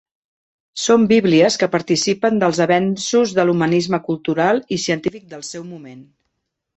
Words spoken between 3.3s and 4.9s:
en l'humanisme cultural i